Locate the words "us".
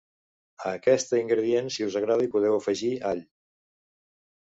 1.91-1.99